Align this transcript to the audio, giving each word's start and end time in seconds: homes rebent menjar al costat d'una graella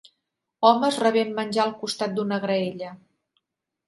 homes 0.69 0.95
rebent 1.03 1.35
menjar 1.39 1.65
al 1.67 1.73
costat 1.83 2.15
d'una 2.15 2.39
graella 2.47 2.95